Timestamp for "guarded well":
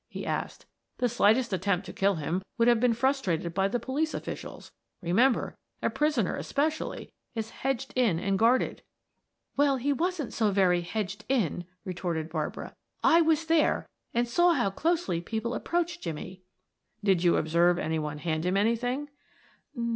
8.39-9.77